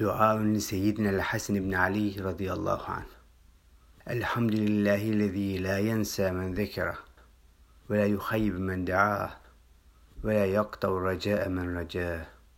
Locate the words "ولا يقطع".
10.24-10.88